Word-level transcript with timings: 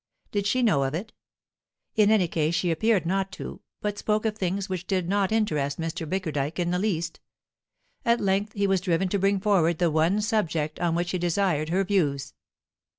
Did 0.31 0.47
she 0.47 0.63
know 0.63 0.81
of 0.81 0.95
it? 0.95 1.13
In 1.95 2.09
any 2.09 2.27
case 2.27 2.55
she 2.55 2.71
appeared 2.71 3.05
not 3.05 3.31
to, 3.33 3.61
but 3.81 3.99
spoke 3.99 4.25
of 4.25 4.35
things 4.35 4.67
which 4.67 4.87
did 4.87 5.07
not 5.07 5.31
interest 5.31 5.79
Mr. 5.79 6.09
Bickerdike 6.09 6.57
in 6.57 6.71
the 6.71 6.79
least. 6.79 7.19
At 8.03 8.19
length 8.19 8.53
he 8.53 8.65
was 8.65 8.81
driven 8.81 9.09
to 9.09 9.19
bring 9.19 9.39
forward 9.39 9.77
the 9.77 9.91
one 9.91 10.19
subject 10.21 10.79
on 10.79 10.95
which 10.95 11.11
he 11.11 11.19
desired 11.19 11.69
her 11.69 11.83
views. 11.83 12.33